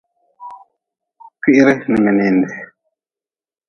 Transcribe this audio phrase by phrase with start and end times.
[1.41, 2.53] Kwiri n mininde.